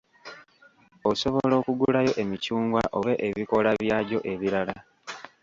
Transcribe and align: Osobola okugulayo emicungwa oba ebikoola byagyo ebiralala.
Osobola 1.11 1.53
okugulayo 1.61 2.11
emicungwa 2.23 2.81
oba 2.97 3.13
ebikoola 3.27 3.69
byagyo 3.81 4.19
ebiralala. 4.31 4.75